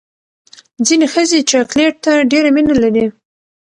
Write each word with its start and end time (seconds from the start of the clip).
ځینې 0.85 1.05
ښځې 1.13 1.39
چاکلیټ 1.51 1.95
ته 2.05 2.13
ډېره 2.31 2.49
مینه 2.55 2.75
لري. 2.83 3.05